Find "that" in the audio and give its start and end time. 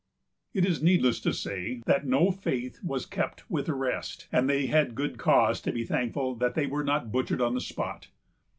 1.85-2.07, 6.37-6.55